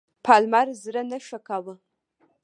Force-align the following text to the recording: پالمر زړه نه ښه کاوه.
پالمر 0.25 0.67
زړه 0.83 1.01
نه 1.09 1.17
ښه 1.27 1.39
کاوه. 1.47 1.75